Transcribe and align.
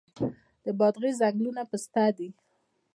د 0.63 0.65
بادغیس 0.79 1.15
ځنګلونه 1.21 1.61
پسته 1.69 2.03
دي 2.17 2.29